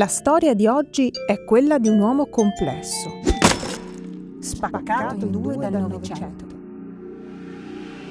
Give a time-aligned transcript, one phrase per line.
[0.00, 3.20] La storia di oggi è quella di un uomo complesso,
[4.40, 6.46] spaccato in due dal Novecento.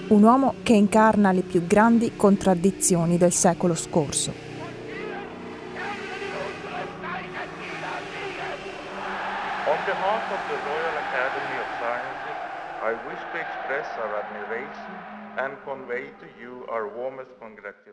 [0.09, 4.29] Un uomo che incarna le più grandi contraddizioni del secolo scorso.
[4.29, 4.35] On
[9.87, 12.37] behalf of the Royal Academy of Sciences,
[12.83, 14.93] I wish to express our admiration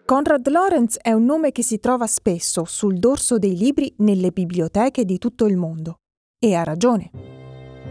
[0.04, 5.04] Conrad Lorenz è un nome che si trova spesso sul dorso dei libri nelle biblioteche
[5.04, 6.00] di tutto il mondo.
[6.38, 7.10] E ha ragione.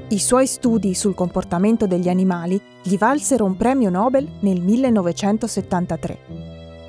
[0.10, 6.18] I suoi studi sul comportamento degli animali gli valsero un premio Nobel nel 1973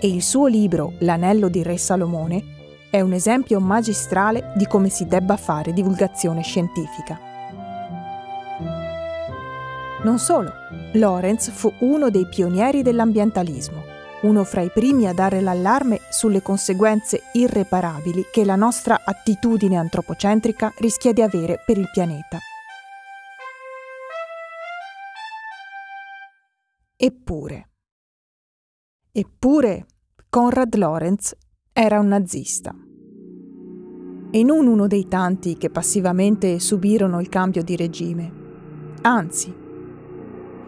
[0.01, 2.55] e il suo libro L'anello di Re Salomone
[2.91, 7.19] è un esempio magistrale di come si debba fare divulgazione scientifica.
[10.03, 10.53] Non solo,
[10.93, 13.85] Lorenz fu uno dei pionieri dell'ambientalismo,
[14.23, 20.73] uno fra i primi a dare l'allarme sulle conseguenze irreparabili che la nostra attitudine antropocentrica
[20.79, 22.39] rischia di avere per il pianeta.
[26.97, 27.69] Eppure,
[29.13, 29.87] eppure
[30.31, 31.37] Konrad Lorenz
[31.73, 32.75] era un nazista.
[34.31, 38.33] E non uno dei tanti che passivamente subirono il cambio di regime.
[39.03, 39.65] Anzi,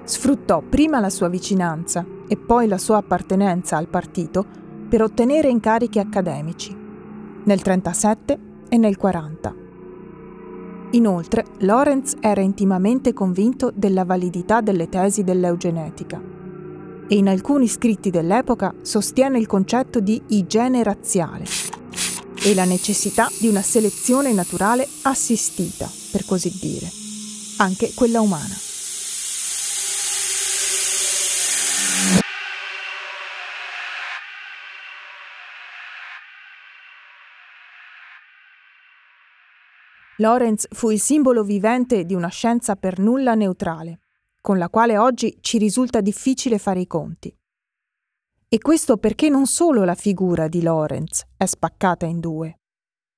[0.08, 4.44] sfruttò prima la sua vicinanza e poi la sua appartenenza al partito
[4.88, 8.32] per ottenere incarichi accademici, nel 1937
[8.70, 9.54] e nel 1940.
[10.92, 16.18] Inoltre, Lorenz era intimamente convinto della validità delle tesi dell'eugenetica
[17.06, 21.44] e in alcuni scritti dell'epoca sostiene il concetto di igiene razziale
[22.42, 26.88] e la necessità di una selezione naturale assistita, per così dire,
[27.58, 28.67] anche quella umana.
[40.20, 44.00] Lorenz fu il simbolo vivente di una scienza per nulla neutrale,
[44.40, 47.32] con la quale oggi ci risulta difficile fare i conti.
[48.48, 52.60] E questo perché non solo la figura di Lorenz è spaccata in due.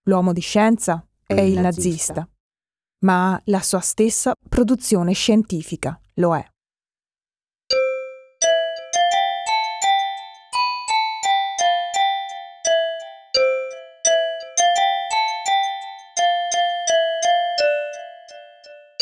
[0.03, 2.28] L'uomo di scienza è, è il nazista, nazista,
[3.05, 6.50] ma la sua stessa produzione scientifica lo è.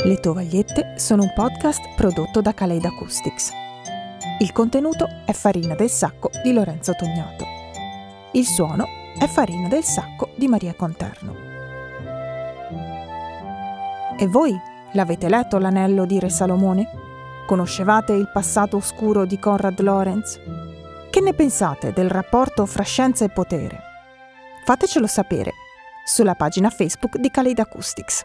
[0.05, 3.51] Le Tovagliette sono un podcast prodotto da Kaleid Acoustics.
[4.39, 7.45] Il contenuto è Farina del Sacco di Lorenzo Tognato.
[8.33, 8.87] Il suono
[9.19, 11.35] è Farina del Sacco di Maria Conterno.
[14.17, 14.57] E voi
[14.93, 16.89] l'avete letto l'anello di Re Salomone?
[17.45, 20.39] Conoscevate il passato oscuro di Conrad Lorenz?
[21.11, 23.81] Che ne pensate del rapporto fra scienza e potere?
[24.65, 25.53] Fatecelo sapere
[26.05, 28.23] sulla pagina Facebook di Kaleid Acoustics.